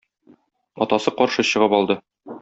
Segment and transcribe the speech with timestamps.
[0.85, 1.99] Атасы каршы чыгып алды.